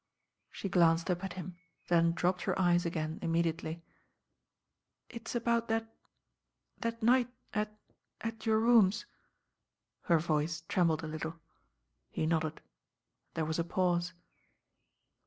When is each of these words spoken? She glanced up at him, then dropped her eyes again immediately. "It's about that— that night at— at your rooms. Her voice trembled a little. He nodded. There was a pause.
She 0.49 0.67
glanced 0.67 1.11
up 1.11 1.23
at 1.23 1.33
him, 1.33 1.57
then 1.87 2.13
dropped 2.13 2.41
her 2.45 2.57
eyes 2.57 2.87
again 2.87 3.19
immediately. 3.21 3.83
"It's 5.09 5.35
about 5.35 5.67
that— 5.67 5.93
that 6.81 7.03
night 7.03 7.31
at— 7.53 7.77
at 8.21 8.43
your 8.47 8.59
rooms. 8.59 9.05
Her 10.05 10.17
voice 10.17 10.61
trembled 10.67 11.03
a 11.03 11.07
little. 11.07 11.35
He 12.09 12.25
nodded. 12.25 12.61
There 13.35 13.45
was 13.45 13.59
a 13.59 13.63
pause. 13.63 14.13